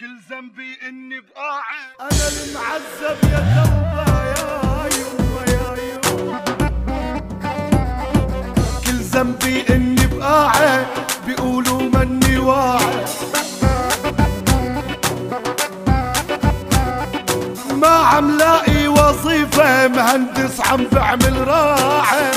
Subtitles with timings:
[0.00, 1.90] كل ذنبي إني بقاعد.
[2.00, 6.38] أنا المعذب يا توبه يا يما يا يما.
[8.86, 10.86] كل ذنبي إني بقاعد
[11.26, 13.04] بيقولوا مني واعي.
[17.74, 22.30] ما عم لاقي وظيفة مهندس عم بعمل راحة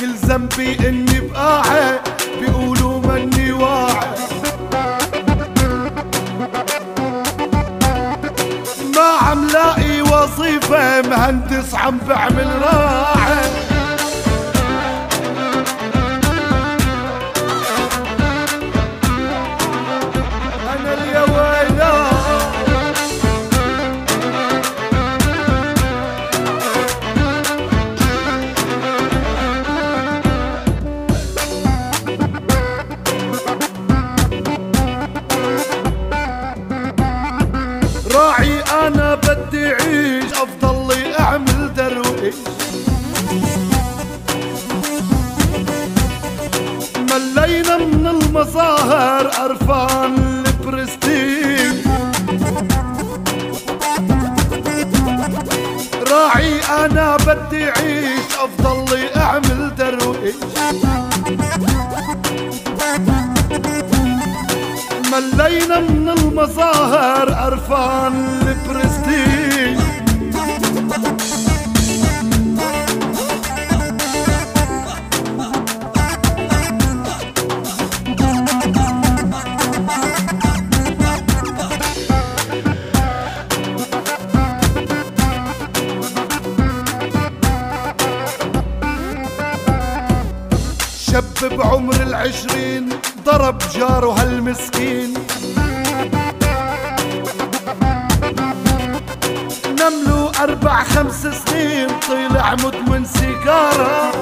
[0.00, 0.88] كل ذنبي
[11.86, 13.25] عم بعمل راحة
[47.10, 51.76] ملينا من المظاهر قرفان البرستيج.
[56.10, 60.34] راعي أنا بدي اعيش أفضل لي أعمل درويش.
[65.12, 69.15] ملينا من المظاهر قرفان البرستيج.
[91.16, 92.88] شاب بعمر العشرين
[93.24, 95.14] ضرب جاره هالمسكين.
[99.80, 104.12] نملو أربع خمس سنين طلع مدمن سيجارة.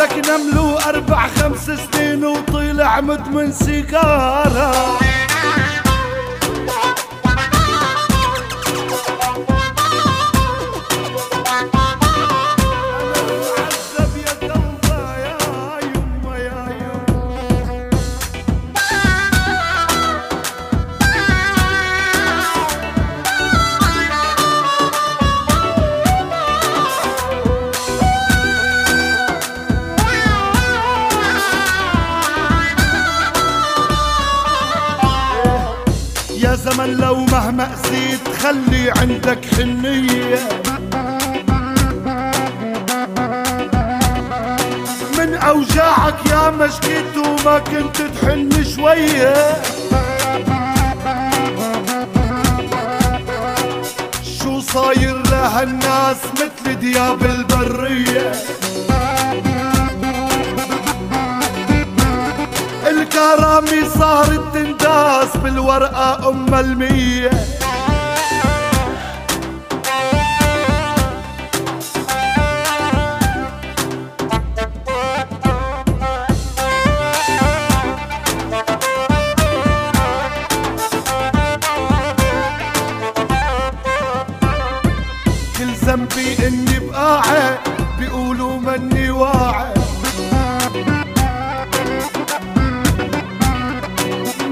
[0.00, 4.98] لكن نملو أربع خمس سنين وطلع مدمن سيجارة.
[36.44, 40.48] يا زمن لو مهما قسيت خلي عندك حنية.
[45.18, 49.34] من أوجاعك يا مشكيت وما كنت تحن شوية.
[54.38, 58.32] شو صاير لهالناس مثل دياب البرية؟
[63.24, 67.30] الكرامي صارت تنداس بالورقة أم المية.
[85.58, 87.58] كل ذنبي إني بقاعد
[87.98, 89.83] بيقولوا مني واعي.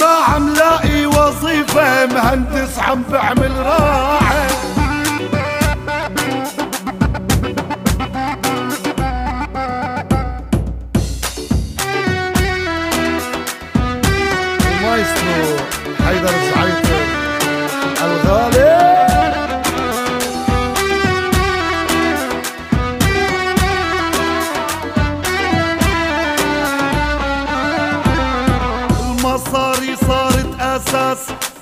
[0.00, 4.46] ما عم لاقي وظيفة مهندس عم بعمل راحة.
[14.80, 15.56] المايسترو
[16.06, 16.89] حيدر الزعيطر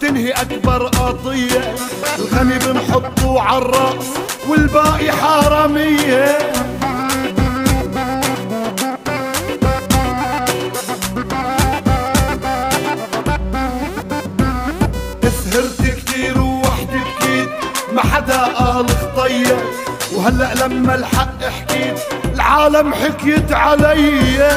[0.00, 1.74] تنهي أكبر قضية.
[2.18, 4.06] الغني بنحطه عالرأس
[4.48, 6.38] والباقي حرامية.
[15.50, 17.48] سهرت كتير ووحدي بكيت
[17.92, 19.56] ما حدا قال خطية
[20.14, 21.98] وهلأ لما الحق حكيت
[22.34, 24.48] العالم حكيت عليّ.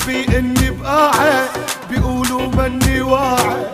[0.00, 1.48] قلبي إني بقاعد
[1.90, 3.66] بيقولوا مني واعي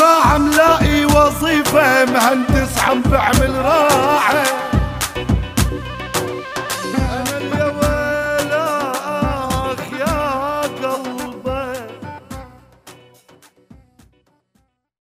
[0.00, 3.93] ما عم لاقي وظيفة مهندس عم بعمل راعي.